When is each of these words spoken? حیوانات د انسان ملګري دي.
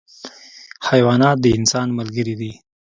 حیوانات 0.89 1.37
د 1.41 1.45
انسان 1.57 1.87
ملګري 1.97 2.35
دي. 2.41 2.51